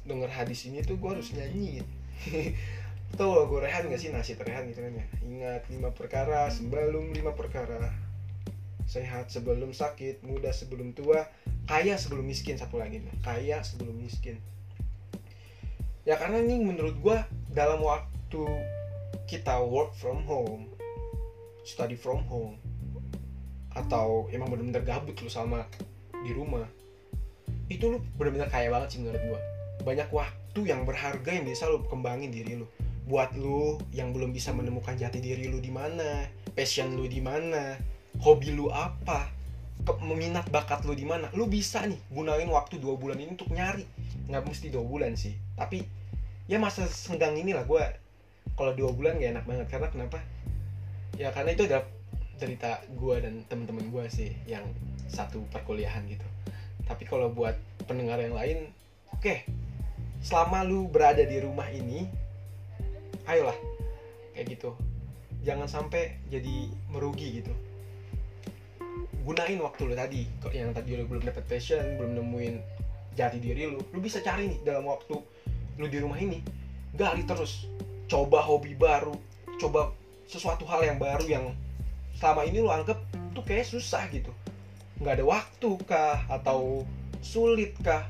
denger 0.04 0.30
hadis 0.30 0.68
ini 0.68 0.84
tuh 0.84 1.00
gue 1.00 1.08
harus 1.08 1.32
nyanyi. 1.32 1.82
Tahu 3.18 3.48
gue 3.48 3.60
rehan 3.62 3.86
gak 3.86 4.02
sih? 4.02 4.10
Nasi 4.10 4.34
rehan 4.36 4.68
gitu 4.68 4.82
kan 4.82 4.92
ya. 4.92 5.06
Ingat 5.24 5.62
lima 5.72 5.94
perkara 5.94 6.50
sebelum 6.52 7.14
lima 7.14 7.32
perkara. 7.32 7.94
Sehat 8.86 9.34
sebelum 9.34 9.74
sakit, 9.74 10.22
muda 10.22 10.54
sebelum 10.54 10.94
tua 10.94 11.26
Kaya 11.66 11.98
sebelum 11.98 12.22
miskin 12.22 12.54
satu 12.54 12.78
lagi. 12.78 13.02
Kaya 13.26 13.62
sebelum 13.66 13.98
miskin 13.98 14.38
Ya 16.06 16.14
karena 16.14 16.38
ini 16.38 16.62
menurut 16.62 16.94
gue 17.02 17.18
dalam 17.50 17.82
waktu 17.82 18.46
kita 19.26 19.58
work 19.58 19.90
from 19.98 20.22
home 20.22 20.70
Study 21.66 21.98
from 21.98 22.22
home 22.30 22.62
Atau 23.74 24.30
emang 24.30 24.54
bener-bener 24.54 24.86
gabut 24.86 25.18
lu 25.18 25.26
sama 25.26 25.66
di 26.22 26.30
rumah 26.30 26.62
Itu 27.66 27.90
lu 27.90 27.98
bener-bener 28.14 28.46
kaya 28.46 28.70
banget 28.70 28.94
sih 28.94 29.02
menurut 29.02 29.18
gue 29.18 29.40
Banyak 29.82 30.14
waktu 30.14 30.60
yang 30.62 30.86
berharga 30.86 31.30
yang 31.34 31.44
bisa 31.44 31.68
lu 31.68 31.84
kembangin 31.84 32.32
diri 32.32 32.56
lu. 32.56 32.66
Buat 33.06 33.36
lu 33.36 33.76
yang 33.92 34.10
belum 34.10 34.32
bisa 34.32 34.50
menemukan 34.50 34.96
jati 34.96 35.20
diri 35.20 35.46
lu 35.46 35.60
di 35.60 35.70
mana, 35.70 36.26
passion 36.56 36.96
lu 36.96 37.06
di 37.06 37.22
mana, 37.22 37.78
hobi 38.18 38.50
lu 38.50 38.66
apa, 38.72 39.30
meminat 40.02 40.48
bakat 40.50 40.82
lu 40.88 40.96
di 40.96 41.06
mana, 41.06 41.30
lu 41.36 41.46
bisa 41.46 41.86
nih 41.86 42.00
gunain 42.10 42.48
waktu 42.50 42.82
dua 42.82 42.98
bulan 42.98 43.20
ini 43.20 43.38
untuk 43.38 43.52
nyari, 43.54 43.86
nggak 44.26 44.42
mesti 44.42 44.74
dua 44.74 44.82
bulan 44.82 45.14
sih, 45.14 45.38
tapi 45.54 45.86
ya 46.46 46.62
masa 46.62 46.86
senggang 46.86 47.34
inilah 47.34 47.66
gue 47.66 47.84
kalau 48.54 48.72
dua 48.72 48.90
bulan 48.94 49.18
gak 49.18 49.32
enak 49.36 49.46
banget. 49.46 49.66
Karena 49.68 49.88
kenapa? 49.90 50.18
Ya 51.18 51.28
karena 51.34 51.52
itu 51.52 51.66
adalah 51.66 51.84
cerita 52.36 52.80
gue 52.92 53.16
dan 53.18 53.34
teman-teman 53.48 53.88
gue 53.90 54.04
sih 54.12 54.30
yang 54.46 54.64
satu 55.10 55.42
perkuliahan 55.50 56.06
gitu. 56.06 56.26
Tapi 56.86 57.02
kalau 57.04 57.32
buat 57.34 57.56
pendengar 57.90 58.22
yang 58.22 58.36
lain, 58.36 58.70
oke, 59.10 59.22
okay, 59.22 59.42
selama 60.22 60.62
lu 60.62 60.86
berada 60.86 61.24
di 61.26 61.38
rumah 61.42 61.66
ini, 61.72 62.06
ayolah. 63.26 63.56
Kayak 64.36 64.60
gitu. 64.60 64.70
Jangan 65.42 65.66
sampai 65.66 66.20
jadi 66.28 66.70
merugi 66.92 67.42
gitu. 67.42 67.54
Gunain 69.26 69.58
waktu 69.58 69.82
lu 69.90 69.94
tadi. 69.98 70.22
Kok 70.38 70.54
yang 70.54 70.70
tadi 70.70 70.94
lu 70.94 71.08
belum 71.08 71.24
dapet 71.26 71.42
passion 71.50 71.98
belum 71.98 72.14
nemuin 72.20 72.54
jati 73.16 73.40
diri 73.40 73.64
lu 73.64 73.80
lu 73.80 73.98
bisa 73.98 74.20
cari 74.20 74.52
nih 74.52 74.60
dalam 74.60 74.84
waktu 74.84 75.16
lu 75.76 75.86
di 75.88 76.00
rumah 76.00 76.16
ini 76.20 76.40
gali 76.96 77.24
terus. 77.28 77.68
Coba 78.06 78.38
hobi 78.38 78.78
baru 78.78 79.16
coba 79.56 79.92
sesuatu 80.28 80.68
hal 80.68 80.84
yang 80.84 80.98
baru 81.00 81.24
yang 81.24 81.44
selama 82.16 82.44
ini 82.44 82.60
lu 82.60 82.68
anggap 82.68 83.00
tuh 83.32 83.44
kayak 83.44 83.68
susah 83.68 84.04
gitu. 84.12 84.32
Nggak 85.00 85.20
ada 85.20 85.24
waktu 85.28 85.70
kah 85.84 86.24
atau 86.28 86.84
sulit 87.20 87.76
kah? 87.80 88.04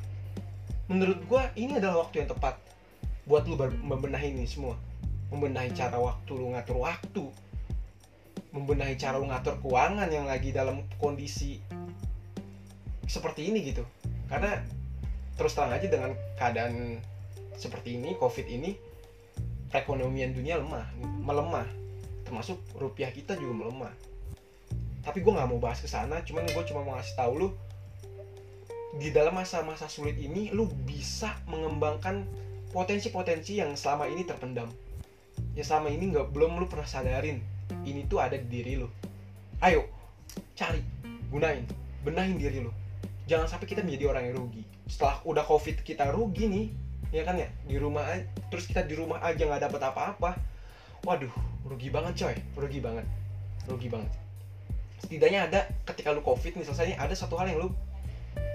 Menurut 0.87 1.18
gua 1.26 1.50
ini 1.58 1.78
adalah 1.78 2.06
waktu 2.06 2.23
yang 2.23 2.30
tepat 2.30 2.54
buat 3.26 3.42
lu 3.50 3.58
membenahi 3.58 4.35
ini 4.35 4.46
semua. 4.46 4.78
Membenahi 5.35 5.75
cara 5.75 5.99
waktu 5.99 6.30
lu 6.30 6.54
ngatur 6.54 6.78
waktu. 6.78 7.25
Membenahi 8.54 8.94
cara 8.94 9.18
lu 9.18 9.26
ngatur 9.26 9.58
keuangan 9.58 10.06
yang 10.06 10.30
lagi 10.30 10.54
dalam 10.54 10.87
kondisi 11.02 11.58
seperti 13.11 13.50
ini 13.50 13.66
gitu. 13.66 13.82
Karena 14.30 14.62
terus 15.35 15.58
terang 15.58 15.75
aja 15.75 15.87
dengan 15.90 16.14
keadaan 16.38 17.02
seperti 17.56 17.96
ini 17.96 18.14
covid 18.20 18.46
ini 18.46 18.76
perekonomian 19.72 20.32
dunia 20.32 20.60
lemah 20.60 20.86
melemah. 21.20 21.66
Termasuk 22.26 22.58
rupiah 22.78 23.10
kita 23.10 23.34
juga 23.38 23.66
melemah. 23.66 23.94
Tapi 25.02 25.22
gue 25.22 25.32
nggak 25.32 25.48
mau 25.50 25.60
bahas 25.62 25.78
ke 25.82 25.88
sana 25.90 26.22
cuman 26.22 26.46
gue 26.46 26.64
cuma 26.70 26.82
mau 26.82 26.94
ngasih 26.98 27.14
tahu 27.14 27.32
lu 27.46 27.48
di 28.96 29.12
dalam 29.12 29.36
masa-masa 29.36 29.86
sulit 29.92 30.16
ini 30.16 30.48
lu 30.56 30.64
bisa 30.88 31.36
mengembangkan 31.44 32.25
potensi-potensi 32.72 33.60
yang 33.60 33.76
selama 33.76 34.08
ini 34.08 34.25
terpendam. 34.25 34.72
Ya 35.52 35.62
selama 35.62 35.92
ini 35.92 36.16
nggak 36.16 36.32
belum 36.32 36.56
lu 36.56 36.66
pernah 36.66 36.88
sadarin 36.88 37.44
ini 37.84 38.08
tuh 38.08 38.18
ada 38.18 38.40
di 38.40 38.48
diri 38.48 38.80
lu. 38.80 38.88
Ayo 39.60 39.86
cari 40.56 40.80
gunain 41.28 41.68
benahin 42.02 42.40
diri 42.40 42.64
lu. 42.64 42.72
Jangan 43.26 43.46
sampai 43.50 43.66
kita 43.68 43.82
menjadi 43.82 44.10
orang 44.10 44.22
yang 44.30 44.34
rugi. 44.38 44.62
Setelah 44.86 45.18
udah 45.26 45.44
covid 45.44 45.82
kita 45.82 46.08
rugi 46.10 46.44
nih 46.46 46.66
ya 47.16 47.25
kan 47.25 47.40
ya? 47.40 47.49
Di 47.64 47.80
rumah 47.80 48.04
terus 48.52 48.68
kita 48.68 48.85
di 48.85 48.92
rumah 48.92 49.25
aja 49.25 49.40
nggak 49.40 49.73
dapat 49.73 49.80
apa-apa. 49.88 50.30
Waduh 51.08 51.32
rugi 51.64 51.88
banget 51.88 52.12
coy. 52.20 52.37
Rugi 52.61 52.78
banget. 52.85 53.06
Rugi 53.64 53.88
banget. 53.88 54.12
Setidaknya 55.00 55.49
ada 55.49 55.61
ketika 55.88 56.12
lu 56.12 56.20
covid 56.20 56.52
selesai 56.61 56.96
ada 57.00 57.14
satu 57.16 57.40
hal 57.40 57.49
yang 57.49 57.64
lu 57.64 57.68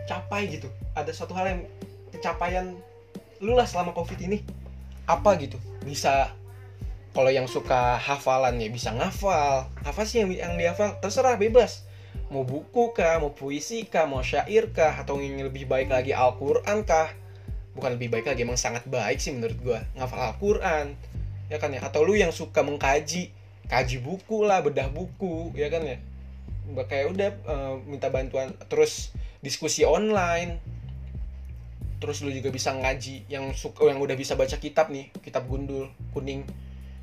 capai 0.06 0.46
gitu. 0.54 0.70
Ada 0.94 1.10
satu 1.10 1.34
hal 1.34 1.50
yang 1.50 1.62
pencapaian 2.14 2.78
lu 3.42 3.58
lah 3.58 3.66
selama 3.66 3.98
covid 3.98 4.22
ini. 4.22 4.46
Apa 5.10 5.34
gitu? 5.42 5.58
Bisa 5.82 6.30
kalau 7.12 7.28
yang 7.28 7.50
suka 7.50 8.00
hafalan 8.00 8.62
ya 8.62 8.70
bisa 8.72 8.94
ngafal. 8.94 9.68
Apa 9.84 10.02
sih 10.06 10.24
yang 10.24 10.32
yang 10.32 10.54
dihafal? 10.56 10.96
Terserah 11.04 11.36
bebas. 11.36 11.84
Mau 12.32 12.48
buku 12.48 12.96
kah 12.96 13.20
mau 13.20 13.36
puisi 13.36 13.84
kah 13.88 14.08
mau 14.08 14.24
syair 14.24 14.72
kah 14.72 14.96
atau 15.04 15.20
ingin 15.20 15.44
lebih 15.48 15.68
baik 15.68 15.92
lagi 15.92 16.16
Al-Quran 16.16 16.88
kah 16.88 17.12
bukan 17.72 17.96
lebih 17.96 18.12
baik 18.12 18.28
lagi 18.28 18.44
emang 18.44 18.60
sangat 18.60 18.84
baik 18.88 19.24
sih 19.24 19.32
menurut 19.32 19.58
gue 19.60 19.80
ngafal 19.96 20.36
Al-Quran 20.36 20.96
ya 21.52 21.60
kan 21.60 21.76
ya? 21.76 21.84
Atau 21.84 22.08
lu 22.08 22.16
yang 22.16 22.32
suka 22.32 22.64
mengkaji 22.64 23.36
kaji 23.68 23.98
buku 24.04 24.44
lah 24.48 24.64
bedah 24.64 24.88
buku 24.88 25.52
ya 25.52 25.68
kan 25.68 25.84
ya? 25.84 26.00
Kayak 26.88 27.06
udah 27.12 27.30
uh, 27.44 27.76
minta 27.84 28.08
bantuan 28.08 28.56
terus 28.72 29.12
diskusi 29.44 29.84
online. 29.84 30.64
Terus 32.02 32.24
lu 32.26 32.34
juga 32.34 32.50
bisa 32.50 32.74
ngaji 32.74 33.30
yang 33.30 33.54
suka 33.54 33.86
yang 33.86 34.02
udah 34.02 34.16
bisa 34.18 34.34
baca 34.34 34.56
kitab 34.58 34.90
nih 34.90 35.12
kitab 35.20 35.46
gundul 35.52 35.92
kuning. 36.16 36.48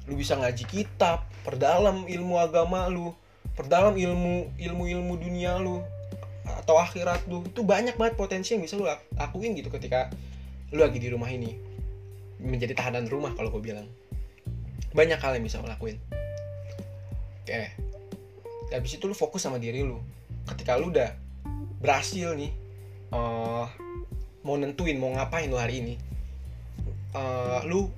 Lu 0.09 0.17
bisa 0.17 0.35
ngaji 0.41 0.65
kitab 0.65 1.29
perdalam 1.45 2.09
ilmu 2.09 2.41
agama 2.41 2.89
lu 2.89 3.13
perdalam 3.53 3.95
ilmu 3.95 4.49
ilmu 4.57 4.85
ilmu 4.89 5.15
dunia 5.21 5.61
lu 5.61 5.85
atau 6.49 6.81
akhirat 6.81 7.29
lu. 7.29 7.45
Itu 7.45 7.63
banyak 7.63 8.01
banget 8.01 8.17
potensi 8.17 8.57
yang 8.57 8.65
bisa 8.65 8.81
lu 8.81 8.89
lakuin 9.15 9.55
gitu 9.55 9.69
ketika 9.69 10.09
lu 10.75 10.85
lagi 10.85 11.01
di 11.01 11.09
rumah 11.09 11.29
ini 11.33 11.57
menjadi 12.39 12.77
tahanan 12.77 13.09
rumah 13.09 13.33
kalau 13.35 13.53
gue 13.53 13.63
bilang. 13.63 13.89
Banyak 14.93 15.21
hal 15.21 15.37
yang 15.37 15.45
bisa 15.45 15.61
lo 15.61 15.69
lakuin. 15.69 16.01
Oke 17.45 17.89
habis 18.73 18.97
itu 18.97 19.05
lu 19.09 19.17
fokus 19.17 19.45
sama 19.45 19.57
diri 19.57 19.81
lu. 19.85 20.01
Ketika 20.49 20.77
lu 20.77 20.93
udah 20.93 21.13
berhasil 21.81 22.35
nih 22.37 22.53
uh, 23.13 23.65
mau 24.45 24.57
nentuin 24.57 24.97
mau 24.97 25.13
ngapain 25.15 25.49
lu 25.49 25.57
hari 25.57 25.85
ini 25.85 25.95
uh, 27.15 27.65
lu 27.65 27.89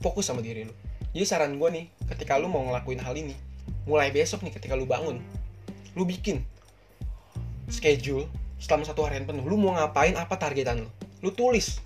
fokus 0.00 0.28
sama 0.28 0.40
diri 0.40 0.64
lu. 0.68 0.74
Jadi 1.14 1.24
saran 1.24 1.56
gue 1.56 1.68
nih 1.70 1.84
ketika 2.10 2.40
lu 2.40 2.48
mau 2.48 2.64
ngelakuin 2.64 3.00
hal 3.00 3.14
ini 3.14 3.36
mulai 3.84 4.08
besok 4.12 4.42
nih 4.44 4.52
ketika 4.52 4.74
lu 4.74 4.88
bangun 4.88 5.20
lu 5.94 6.02
bikin 6.08 6.42
schedule 7.68 8.26
selama 8.60 8.84
satu 8.88 9.04
harian 9.04 9.28
penuh. 9.28 9.44
Lu 9.44 9.60
mau 9.60 9.76
ngapain 9.76 10.16
apa 10.16 10.36
targetan 10.40 10.84
lu? 10.84 10.90
Lu 11.20 11.30
tulis 11.32 11.80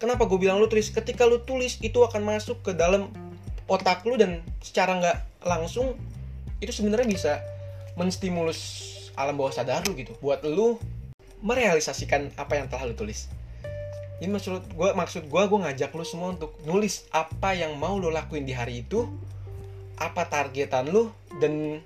kenapa 0.00 0.24
gue 0.24 0.40
bilang 0.40 0.56
lu 0.58 0.66
tulis? 0.66 0.88
Ketika 0.88 1.28
lu 1.28 1.44
tulis 1.44 1.76
itu 1.84 2.00
akan 2.00 2.24
masuk 2.24 2.64
ke 2.64 2.72
dalam 2.72 3.12
otak 3.68 4.02
lu 4.08 4.16
dan 4.16 4.40
secara 4.64 4.96
nggak 4.98 5.46
langsung 5.46 5.94
itu 6.58 6.72
sebenarnya 6.72 7.06
bisa 7.06 7.32
menstimulus 7.94 8.88
alam 9.14 9.36
bawah 9.36 9.52
sadar 9.52 9.84
lu 9.84 9.92
gitu. 9.94 10.16
Buat 10.24 10.42
lu 10.48 10.80
merealisasikan 11.44 12.32
apa 12.40 12.56
yang 12.56 12.66
telah 12.72 12.88
lu 12.88 12.96
tulis. 12.96 13.28
Ini 14.20 14.28
maksud 14.28 14.72
gue 14.72 14.90
maksud 14.96 15.22
gue 15.28 15.42
gue 15.44 15.58
ngajak 15.68 15.92
lo 15.96 16.04
semua 16.04 16.32
untuk 16.32 16.56
nulis 16.64 17.08
apa 17.12 17.56
yang 17.56 17.76
mau 17.76 17.96
lo 17.96 18.12
lakuin 18.12 18.44
di 18.44 18.52
hari 18.52 18.84
itu 18.84 19.08
apa 20.00 20.28
targetan 20.28 20.88
lo 20.88 21.12
dan 21.40 21.84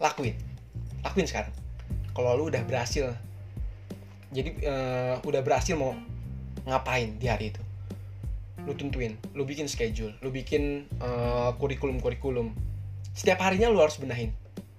lakuin. 0.00 0.36
Lakuin 1.04 1.28
sekarang. 1.28 1.52
Kalau 2.16 2.36
lo 2.36 2.48
udah 2.48 2.64
berhasil. 2.64 3.12
Jadi 4.30 4.62
uh, 4.64 5.20
udah 5.24 5.40
berhasil 5.40 5.74
mau 5.74 5.96
ngapain 6.70 7.18
di 7.18 7.26
hari 7.26 7.50
itu? 7.50 7.62
Lu 8.64 8.72
tentuin 8.76 9.18
lu 9.34 9.42
bikin 9.42 9.66
schedule 9.66 10.14
lu 10.20 10.30
bikin 10.30 10.86
uh, 11.00 11.52
kurikulum 11.56 11.98
kurikulum 11.98 12.52
setiap 13.16 13.42
harinya 13.42 13.72
lu 13.72 13.82
harus 13.82 13.98
benahin 13.98 14.30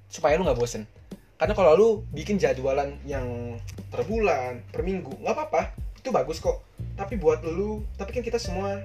supaya 0.08 0.40
lu 0.40 0.48
nggak 0.48 0.60
bosen. 0.60 0.88
Karena 1.36 1.58
kalau 1.58 1.72
lu 1.74 1.90
bikin 2.14 2.38
jadwalan 2.38 3.02
yang 3.04 3.58
per 3.90 4.06
bulan 4.06 4.62
per 4.70 4.86
minggu 4.86 5.12
nggak 5.20 5.36
apa-apa. 5.36 5.62
Itu 5.98 6.14
bagus 6.14 6.40
kok. 6.40 6.62
Tapi 6.96 7.18
buat 7.18 7.42
lu 7.44 7.84
tapi 7.98 8.16
kan 8.16 8.24
kita 8.24 8.38
semua 8.38 8.80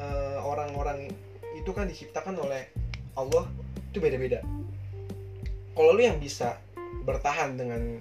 uh, 0.00 0.38
orang-orang 0.44 1.10
itu 1.56 1.70
kan 1.72 1.88
diciptakan 1.88 2.38
oleh 2.38 2.68
Allah 3.16 3.48
itu 3.90 3.98
beda-beda. 3.98 4.44
Kalau 5.76 5.92
lu 5.92 6.02
yang 6.04 6.20
bisa 6.20 6.60
bertahan 7.04 7.56
dengan 7.58 8.00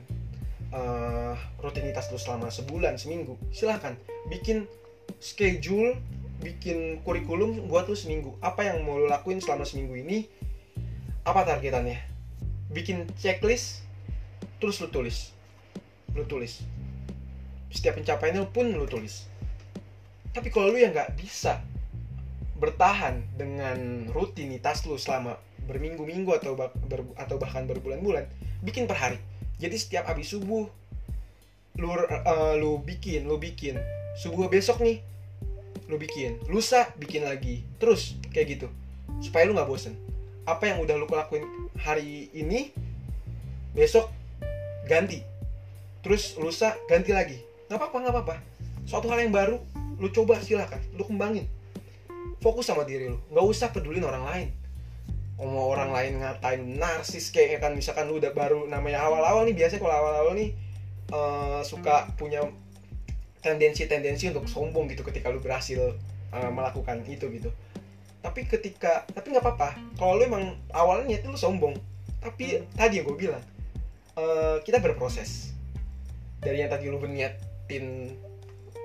uh, 0.76 1.34
rutinitas 1.64 2.12
lu 2.12 2.20
selama 2.20 2.52
sebulan 2.52 3.00
seminggu 3.00 3.40
silahkan. 3.56 3.96
Bikin 4.28 4.68
schedule 5.24 5.96
bikin 6.44 7.00
kurikulum 7.08 7.72
buat 7.72 7.88
lu 7.88 7.96
seminggu. 7.96 8.36
Apa 8.44 8.68
yang 8.68 8.84
mau 8.84 9.00
lu 9.00 9.08
lakuin 9.08 9.40
selama 9.40 9.64
seminggu 9.64 9.96
ini? 9.96 10.28
Apa 11.24 11.48
targetannya? 11.48 11.98
Bikin 12.70 13.08
checklist 13.18 13.88
terus 14.60 14.84
lu 14.84 14.92
tulis. 14.92 15.32
Lu 16.14 16.28
tulis. 16.28 16.62
Setiap 17.72 17.98
pencapaiannya 17.98 18.46
pun 18.52 18.70
lu 18.76 18.86
tulis. 18.86 19.26
Tapi 20.36 20.52
kalau 20.52 20.76
lu 20.76 20.78
yang 20.78 20.92
nggak 20.92 21.16
bisa 21.16 21.64
bertahan 22.56 23.24
dengan 23.36 24.08
rutinitas 24.12 24.88
lu 24.88 24.96
selama 24.96 25.36
berminggu-minggu 25.68 26.32
atau 26.40 26.56
bah- 26.56 26.72
ber- 26.88 27.16
atau 27.20 27.36
bahkan 27.36 27.68
berbulan-bulan 27.68 28.30
bikin 28.64 28.88
per 28.88 28.96
hari 28.96 29.20
jadi 29.56 29.76
setiap 29.80 30.04
habis 30.12 30.28
subuh 30.32 30.68
lu 31.76 31.88
eh, 31.92 32.54
lu 32.60 32.80
bikin 32.84 33.28
lu 33.28 33.40
bikin. 33.40 33.80
Subuh 34.16 34.48
besok 34.48 34.84
nih 34.84 35.00
lu 35.88 35.96
bikin. 36.00 36.40
Lusa 36.52 36.92
bikin 37.00 37.28
lagi. 37.28 37.64
Terus 37.80 38.20
kayak 38.32 38.60
gitu. 38.60 38.68
Supaya 39.24 39.48
lu 39.48 39.56
nggak 39.56 39.68
bosen. 39.68 39.96
Apa 40.48 40.72
yang 40.72 40.84
udah 40.84 40.96
lu 41.00 41.08
lakuin 41.08 41.44
hari 41.80 42.32
ini 42.36 42.72
besok 43.76 44.12
ganti. 44.88 45.24
Terus 46.04 46.36
lusa 46.40 46.76
ganti 46.88 47.12
lagi. 47.16 47.40
Nggak 47.68 47.80
apa-apa 47.80 47.98
nggak 48.04 48.14
apa-apa. 48.14 48.36
Suatu 48.86 49.08
hal 49.12 49.24
yang 49.24 49.34
baru 49.36 49.60
lu 50.00 50.12
coba 50.12 50.40
silakan. 50.44 50.80
Lu 50.96 51.08
kembangin. 51.08 51.48
Fokus 52.44 52.68
sama 52.68 52.84
diri 52.84 53.08
lu. 53.08 53.20
Nggak 53.32 53.46
usah 53.48 53.68
pedulin 53.72 54.04
orang 54.04 54.24
lain 54.28 54.50
mau 55.36 55.68
orang 55.76 55.92
lain 55.92 56.24
ngatain 56.24 56.80
narsis 56.80 57.28
kayak 57.28 57.60
kan 57.60 57.76
misalkan 57.76 58.08
lu 58.08 58.24
udah 58.24 58.32
baru 58.32 58.72
namanya 58.72 59.04
awal-awal 59.04 59.44
nih 59.44 59.52
biasanya 59.52 59.84
kalau 59.84 59.96
awal-awal 60.00 60.32
nih 60.32 60.56
eh, 61.12 61.62
suka 61.68 62.08
punya 62.16 62.40
tendensi-tendensi 63.44 64.32
untuk 64.32 64.48
sombong 64.48 64.88
gitu 64.88 65.04
ketika 65.04 65.28
lu 65.28 65.44
berhasil 65.44 66.00
eh, 66.32 66.52
melakukan 66.52 67.04
itu 67.04 67.28
gitu. 67.36 67.52
Tapi 68.24 68.48
ketika 68.48 69.04
tapi 69.12 69.36
nggak 69.36 69.44
apa-apa 69.44 69.70
kalau 70.00 70.16
lu 70.16 70.24
emang 70.24 70.56
awalnya 70.72 71.20
niatnya 71.20 71.36
lu 71.36 71.40
sombong 71.40 71.76
tapi 72.24 72.64
tadi 72.74 73.04
yang 73.04 73.06
gue 73.06 73.18
bilang 73.20 73.44
eh, 74.16 74.58
kita 74.64 74.80
berproses. 74.80 75.52
Dari 76.40 76.64
yang 76.64 76.72
tadi 76.72 76.88
lu 76.88 76.96
berniatin 76.96 78.16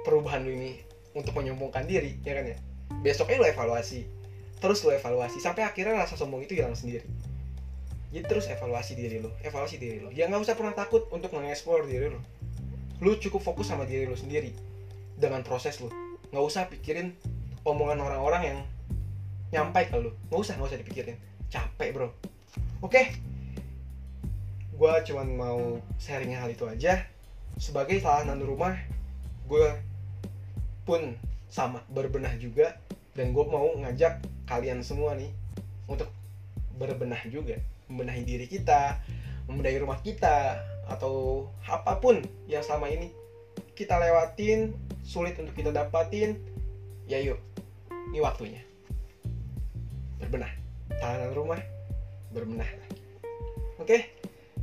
perubahan 0.03 0.43
lu 0.43 0.51
ini 0.51 0.83
untuk 1.15 1.31
menyombongkan 1.39 1.87
diri 1.87 2.19
ya 2.27 2.35
kan 2.35 2.45
ya? 2.51 2.59
Besoknya 3.07 3.39
lu 3.39 3.47
evaluasi 3.47 4.20
terus 4.61 4.85
lu 4.85 4.93
evaluasi 4.93 5.41
sampai 5.41 5.65
akhirnya 5.65 5.97
rasa 5.97 6.15
sombong 6.21 6.45
itu 6.45 6.55
hilang 6.61 6.77
sendiri. 6.77 7.03
Jadi 8.13 8.25
terus 8.27 8.47
evaluasi 8.47 8.93
diri 8.95 9.19
lu 9.23 9.33
evaluasi 9.41 9.81
diri 9.81 9.99
lu 10.05 10.13
ya 10.13 10.29
nggak 10.29 10.43
usah 10.45 10.55
pernah 10.55 10.77
takut 10.77 11.09
untuk 11.11 11.33
mengeksplor 11.33 11.89
diri 11.89 12.13
lu 12.13 12.21
lu 13.01 13.17
cukup 13.17 13.41
fokus 13.41 13.73
sama 13.73 13.89
diri 13.89 14.05
lu 14.05 14.15
sendiri 14.15 14.53
dengan 15.17 15.41
proses 15.41 15.81
lu 15.81 15.89
nggak 16.31 16.45
usah 16.45 16.69
pikirin 16.69 17.17
omongan 17.65 17.99
orang-orang 18.05 18.43
yang 18.45 18.59
nyampai 19.51 19.89
ke 19.89 19.97
lu 19.99 20.13
nggak 20.29 20.41
usah 20.41 20.55
nggak 20.61 20.71
usah 20.71 20.81
dipikirin. 20.81 21.17
Capek 21.51 21.91
bro. 21.91 22.09
Oke? 22.85 23.11
Gue 24.77 24.93
cuman 25.05 25.29
mau 25.35 25.61
sharing 25.99 26.33
hal 26.37 26.49
itu 26.53 26.65
aja. 26.69 27.05
Sebagai 27.59 28.01
salah 28.01 28.25
satu 28.25 28.45
rumah 28.47 28.79
gue 29.51 29.69
pun 30.87 31.19
sama 31.51 31.83
berbenah 31.91 32.33
juga 32.39 32.79
dan 33.21 33.37
gue 33.37 33.45
mau 33.45 33.69
ngajak 33.77 34.25
kalian 34.49 34.81
semua 34.81 35.13
nih 35.13 35.29
untuk 35.85 36.09
berbenah 36.81 37.21
juga. 37.29 37.61
Membenahi 37.93 38.25
diri 38.25 38.49
kita 38.49 38.97
membenahi 39.45 39.83
rumah 39.83 40.01
kita 40.01 40.57
atau 40.89 41.45
apa 41.69 41.99
pun 42.01 42.23
yang 42.47 42.65
selama 42.65 42.87
ini 42.87 43.13
kita 43.75 43.99
lewatin 44.01 44.73
sulit 45.05 45.35
untuk 45.37 45.53
kita 45.53 45.75
dapatin 45.75 46.41
ya 47.11 47.21
yuk 47.21 47.37
ini 48.09 48.25
waktunya. 48.25 48.63
Berbenah. 50.23 50.49
Tahanan 50.97 51.37
rumah 51.37 51.61
berbenah. 52.33 52.67
Oke 53.77 54.09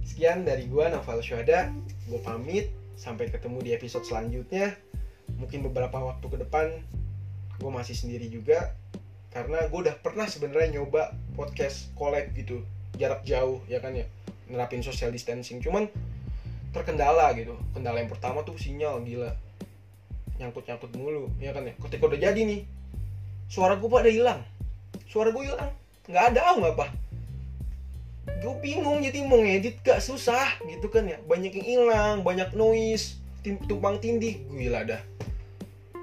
sekian 0.01 0.47
dari 0.47 0.65
gua 0.65 0.89
Novel 0.89 1.21
Syuhada. 1.21 1.69
Gue 2.09 2.17
pamit 2.25 2.73
sampai 2.97 3.29
ketemu 3.29 3.61
di 3.61 3.71
episode 3.77 4.07
selanjutnya. 4.07 4.73
Mungkin 5.37 5.61
beberapa 5.67 5.99
waktu 6.01 6.25
ke 6.25 6.37
depan 6.41 6.81
gue 7.57 7.71
masih 7.73 7.97
sendiri 7.97 8.29
juga 8.29 8.73
karena 9.33 9.69
gue 9.69 9.79
udah 9.85 9.95
pernah 10.01 10.25
sebenarnya 10.25 10.81
nyoba 10.81 11.13
podcast 11.37 11.93
collab 11.93 12.31
gitu 12.33 12.65
jarak 12.97 13.21
jauh 13.21 13.61
ya 13.69 13.77
kan 13.77 13.93
ya 13.93 14.09
nerapin 14.49 14.81
social 14.81 15.11
distancing. 15.11 15.59
Cuman 15.59 15.91
terkendala 16.71 17.31
gitu 17.35 17.55
kendala 17.75 17.99
yang 18.01 18.11
pertama 18.11 18.41
tuh 18.43 18.55
sinyal 18.57 19.03
gila. 19.03 19.31
Nyangkut 20.41 20.65
nyangkut 20.65 20.91
mulu 20.95 21.29
ya 21.37 21.51
kan 21.51 21.67
ya. 21.67 21.73
Ketika 21.77 22.07
udah 22.07 22.19
jadi 22.19 22.41
nih 22.41 22.61
suara 23.51 23.75
gue 23.77 23.89
pada 23.89 24.09
hilang. 24.09 24.41
Suara 25.07 25.29
gue 25.29 25.43
hilang. 25.43 25.71
Nggak 26.07 26.25
ada 26.33 26.39
ah 26.41 26.57
apa. 26.57 26.87
Gue 28.37 28.53
bingung 28.59 29.01
jadi 29.01 29.23
mau 29.23 29.39
ngedit 29.39 29.81
gak 29.81 30.03
susah 30.03 30.59
gitu 30.67 30.91
kan 30.91 31.07
ya. 31.07 31.17
Banyak 31.25 31.51
yang 31.57 31.67
hilang 31.67 32.15
banyak 32.21 32.53
noise 32.55 33.19
tumpang 33.43 33.99
tindih. 34.03 34.39
Gila 34.51 34.83
dah. 34.87 35.01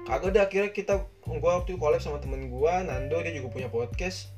Kagak 0.05 0.31
dah 0.37 0.43
akhirnya 0.45 0.71
kita 0.73 0.93
gue 1.25 1.51
waktu 1.51 1.75
itu 1.75 1.79
collab 1.81 2.01
sama 2.01 2.21
temen 2.21 2.47
gue 2.47 2.73
Nando 2.85 3.17
dia 3.21 3.33
juga 3.33 3.49
punya 3.49 3.69
podcast. 3.69 4.29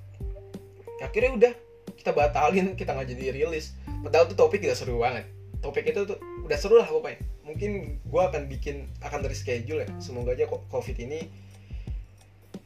Akhirnya 1.03 1.31
udah 1.35 1.53
kita 1.99 2.11
batalin 2.15 2.73
kita 2.79 2.95
nggak 2.95 3.07
jadi 3.11 3.23
rilis. 3.43 3.75
Padahal 4.03 4.31
tuh 4.31 4.37
topik 4.39 4.63
udah 4.63 4.77
seru 4.77 4.99
banget. 4.99 5.27
Topik 5.59 5.87
itu 5.91 6.07
tuh 6.07 6.17
udah 6.47 6.57
seru 6.57 6.79
lah 6.79 6.87
pokoknya. 6.87 7.19
Mungkin 7.43 8.01
gue 8.03 8.21
akan 8.21 8.47
bikin 8.47 8.87
akan 9.03 9.19
dari 9.19 9.35
schedule 9.35 9.83
ya. 9.83 9.89
Semoga 9.99 10.33
aja 10.33 10.47
kok 10.47 10.63
covid 10.71 10.95
ini 10.95 11.27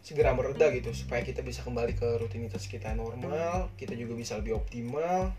segera 0.02 0.34
mereda 0.34 0.74
gitu 0.74 0.90
supaya 0.98 1.22
kita 1.22 1.46
bisa 1.46 1.62
kembali 1.62 1.94
ke 1.94 2.18
rutinitas 2.18 2.66
kita 2.66 2.90
normal 2.98 3.70
kita 3.78 3.94
juga 3.94 4.18
bisa 4.18 4.34
lebih 4.42 4.58
optimal 4.58 5.30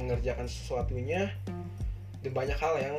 mengerjakan 0.00 0.48
sesuatunya 0.48 1.28
dan 2.24 2.32
banyak 2.32 2.56
hal 2.56 2.74
yang 2.80 2.96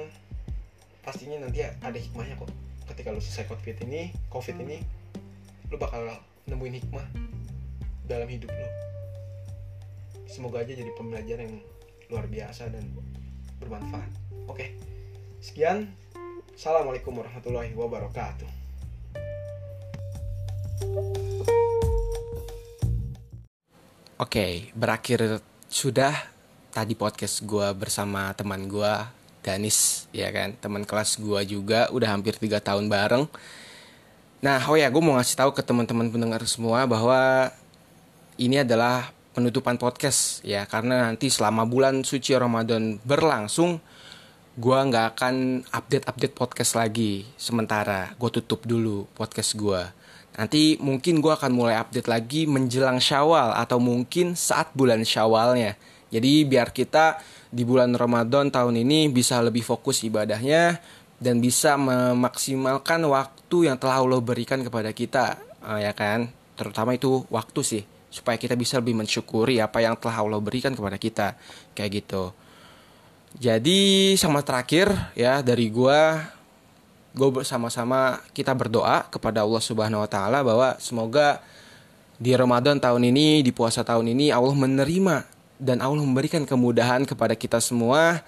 pastinya 1.01 1.41
nanti 1.41 1.65
ada 1.65 1.97
hikmahnya 1.97 2.37
kok 2.37 2.53
ketika 2.91 3.15
lu 3.15 3.23
selesai 3.23 3.47
covid 3.47 3.75
ini 3.87 4.11
covid 4.27 4.59
ini 4.59 4.83
lu 5.71 5.79
bakal 5.79 6.03
nemuin 6.51 6.83
hikmah 6.83 7.07
dalam 8.03 8.27
hidup 8.27 8.51
lu. 8.51 8.67
Semoga 10.27 10.63
aja 10.63 10.75
jadi 10.75 10.91
pembelajaran 10.99 11.47
yang 11.47 11.55
luar 12.11 12.27
biasa 12.27 12.67
dan 12.67 12.91
bermanfaat. 13.63 14.11
Oke 14.51 14.75
sekian. 15.39 15.87
Assalamualaikum 16.51 17.15
warahmatullahi 17.15 17.71
wabarakatuh. 17.73 18.49
Oke, 24.21 24.69
berakhir 24.77 25.41
sudah 25.65 26.13
tadi 26.69 26.93
podcast 26.93 27.41
gue 27.41 27.67
bersama 27.73 28.29
teman 28.37 28.69
gue 28.69 28.93
Danis, 29.41 30.05
ya 30.13 30.29
kan, 30.29 30.53
teman 30.61 30.85
kelas 30.85 31.17
gue 31.17 31.41
juga 31.49 31.89
udah 31.89 32.13
hampir 32.13 32.37
tiga 32.37 32.61
tahun 32.61 32.85
bareng. 32.85 33.25
Nah, 34.41 34.61
oh 34.69 34.77
ya, 34.77 34.89
gue 34.89 35.01
mau 35.01 35.17
ngasih 35.17 35.37
tahu 35.37 35.51
ke 35.53 35.65
teman-teman 35.65 36.09
pendengar 36.13 36.41
semua 36.45 36.85
bahwa 36.85 37.49
ini 38.37 38.61
adalah 38.61 39.09
penutupan 39.33 39.81
podcast 39.81 40.45
ya, 40.45 40.65
karena 40.69 41.09
nanti 41.09 41.29
selama 41.33 41.65
bulan 41.65 42.05
suci 42.05 42.37
Ramadan 42.37 43.01
berlangsung, 43.01 43.81
gue 44.57 44.77
nggak 44.77 45.17
akan 45.17 45.65
update-update 45.73 46.35
podcast 46.37 46.77
lagi. 46.77 47.25
Sementara 47.33 48.13
gue 48.17 48.29
tutup 48.29 48.65
dulu 48.65 49.09
podcast 49.17 49.57
gue. 49.57 49.81
Nanti 50.37 50.79
mungkin 50.79 51.19
gue 51.19 51.33
akan 51.33 51.51
mulai 51.51 51.75
update 51.81 52.07
lagi 52.07 52.45
menjelang 52.45 53.01
syawal 53.01 53.57
atau 53.57 53.81
mungkin 53.81 54.37
saat 54.37 54.71
bulan 54.77 55.03
syawalnya. 55.03 55.75
Jadi 56.11 56.43
biar 56.43 56.75
kita 56.75 57.19
di 57.51 57.67
bulan 57.67 57.91
Ramadan 57.91 58.47
tahun 58.47 58.79
ini 58.79 59.11
bisa 59.11 59.43
lebih 59.43 59.61
fokus 59.61 60.07
ibadahnya 60.07 60.79
dan 61.19 61.43
bisa 61.43 61.75
memaksimalkan 61.75 63.03
waktu 63.05 63.69
yang 63.69 63.77
telah 63.77 64.01
Allah 64.01 64.23
berikan 64.23 64.63
kepada 64.63 64.89
kita, 64.95 65.37
eh, 65.61 65.85
ya 65.85 65.91
kan? 65.91 66.31
Terutama 66.55 66.95
itu 66.95 67.27
waktu 67.27 67.61
sih, 67.61 67.83
supaya 68.07 68.39
kita 68.39 68.55
bisa 68.55 68.79
lebih 68.79 68.97
mensyukuri 68.97 69.59
apa 69.59 69.83
yang 69.83 69.99
telah 69.99 70.23
Allah 70.23 70.39
berikan 70.39 70.71
kepada 70.71 70.95
kita, 70.95 71.35
kayak 71.75 71.91
gitu. 72.01 72.31
Jadi 73.37 74.15
sama 74.19 74.43
terakhir 74.43 74.91
ya 75.15 75.39
dari 75.39 75.71
gua 75.71 76.19
gue 77.11 77.27
bersama-sama 77.27 78.23
kita 78.31 78.55
berdoa 78.55 79.03
kepada 79.11 79.43
Allah 79.43 79.59
Subhanahu 79.59 79.99
wa 79.99 80.07
taala 80.07 80.39
bahwa 80.47 80.79
semoga 80.79 81.43
di 82.15 82.31
Ramadan 82.31 82.79
tahun 82.79 83.11
ini, 83.11 83.43
di 83.43 83.51
puasa 83.51 83.83
tahun 83.83 84.15
ini 84.15 84.31
Allah 84.31 84.55
menerima 84.55 85.40
dan 85.61 85.77
Allah 85.77 86.01
memberikan 86.01 86.41
kemudahan 86.41 87.05
kepada 87.05 87.37
kita 87.37 87.61
semua 87.61 88.25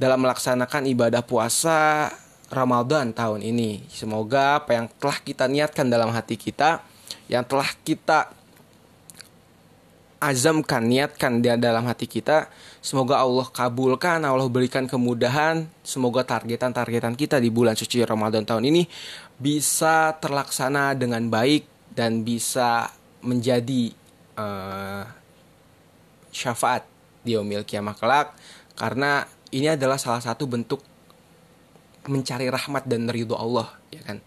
dalam 0.00 0.24
melaksanakan 0.24 0.88
ibadah 0.88 1.20
puasa 1.20 2.08
Ramadan 2.48 3.12
tahun 3.12 3.44
ini. 3.44 3.84
Semoga 3.92 4.64
apa 4.64 4.72
yang 4.72 4.88
telah 4.96 5.20
kita 5.20 5.44
niatkan 5.44 5.92
dalam 5.92 6.08
hati 6.08 6.40
kita, 6.40 6.80
yang 7.28 7.44
telah 7.44 7.68
kita 7.84 8.32
azamkan, 10.20 10.84
niatkan 10.84 11.44
di 11.44 11.48
dalam 11.60 11.84
hati 11.84 12.08
kita, 12.08 12.48
semoga 12.80 13.20
Allah 13.20 13.48
kabulkan, 13.48 14.20
Allah 14.24 14.48
berikan 14.48 14.88
kemudahan, 14.88 15.68
semoga 15.84 16.24
targetan-targetan 16.24 17.12
kita 17.16 17.36
di 17.40 17.48
bulan 17.52 17.76
suci 17.76 18.04
Ramadan 18.04 18.44
tahun 18.44 18.68
ini 18.68 18.84
bisa 19.36 20.16
terlaksana 20.20 20.92
dengan 20.96 21.24
baik 21.28 21.64
dan 21.96 22.20
bisa 22.20 22.92
menjadi 23.24 23.96
uh, 24.36 25.19
syafaat 26.30 26.86
di 27.20 27.36
yaumil 27.36 27.66
kiamah 27.66 27.94
kelak 27.98 28.32
karena 28.78 29.28
ini 29.50 29.74
adalah 29.74 29.98
salah 29.98 30.22
satu 30.22 30.46
bentuk 30.46 30.80
mencari 32.08 32.48
rahmat 32.48 32.88
dan 32.88 33.10
ridho 33.10 33.36
Allah 33.36 33.68
ya 33.92 34.00
kan? 34.00 34.22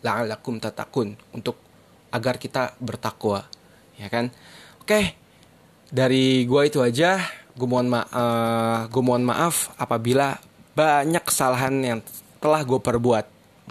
La'allakum 0.00 0.56
tatakun 0.56 1.20
untuk 1.36 1.60
agar 2.08 2.40
kita 2.40 2.74
bertakwa 2.80 3.44
ya 4.00 4.08
kan? 4.08 4.32
Oke 4.80 5.14
dari 5.90 6.46
gua 6.46 6.64
itu 6.64 6.80
aja. 6.80 7.20
Gue 7.50 7.66
mohon 7.66 7.90
ma 7.90 8.06
uh, 8.08 8.88
gue 8.88 9.02
mohon 9.02 9.26
maaf 9.26 9.74
apabila 9.76 10.38
banyak 10.72 11.20
kesalahan 11.26 11.74
yang 11.82 12.00
telah 12.40 12.64
gue 12.64 12.80
perbuat 12.80 13.26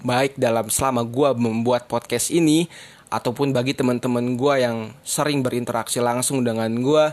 baik 0.06 0.38
dalam 0.38 0.70
selama 0.70 1.02
gue 1.08 1.30
membuat 1.40 1.90
podcast 1.90 2.30
ini 2.30 2.70
ataupun 3.10 3.50
bagi 3.50 3.74
teman-teman 3.74 4.38
gue 4.38 4.54
yang 4.62 4.94
sering 5.02 5.42
berinteraksi 5.42 5.98
langsung 5.98 6.46
dengan 6.46 6.70
gue 6.70 7.06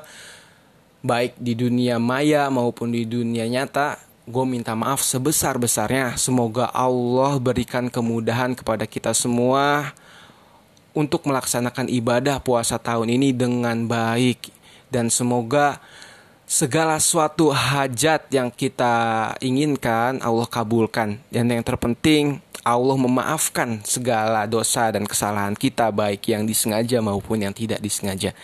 baik 1.06 1.38
di 1.38 1.54
dunia 1.54 2.02
maya 2.02 2.50
maupun 2.50 2.90
di 2.90 3.06
dunia 3.06 3.46
nyata 3.46 4.02
gue 4.26 4.42
minta 4.42 4.74
maaf 4.74 5.06
sebesar-besarnya. 5.06 6.18
Semoga 6.18 6.66
Allah 6.74 7.38
berikan 7.38 7.86
kemudahan 7.86 8.58
kepada 8.58 8.82
kita 8.82 9.14
semua 9.14 9.94
untuk 10.90 11.30
melaksanakan 11.30 11.86
ibadah 11.86 12.42
puasa 12.42 12.74
tahun 12.74 13.14
ini 13.14 13.30
dengan 13.30 13.86
baik. 13.86 14.50
Dan 14.90 15.14
semoga 15.14 15.78
segala 16.42 16.98
suatu 16.98 17.54
hajat 17.54 18.26
yang 18.34 18.50
kita 18.50 19.30
inginkan 19.38 20.18
Allah 20.18 20.50
kabulkan. 20.50 21.22
Dan 21.30 21.46
yang 21.54 21.62
terpenting 21.62 22.42
Allah 22.66 22.98
memaafkan 22.98 23.78
segala 23.86 24.42
dosa 24.50 24.90
dan 24.90 25.06
kesalahan 25.06 25.54
kita 25.54 25.94
baik 25.94 26.26
yang 26.34 26.42
disengaja 26.42 26.98
maupun 26.98 27.46
yang 27.46 27.54
tidak 27.54 27.78
disengaja. 27.78 28.34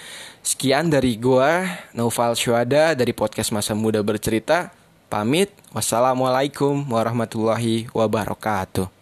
Sekian 0.46 0.86
dari 0.86 1.18
gua 1.18 1.66
Naufal 1.90 2.38
Syuada 2.38 2.94
dari 2.94 3.10
podcast 3.10 3.50
Masa 3.50 3.74
Muda 3.74 3.98
Bercerita. 4.06 4.70
Pamit. 5.10 5.50
Wassalamualaikum 5.74 6.86
warahmatullahi 6.86 7.90
wabarakatuh. 7.90 9.01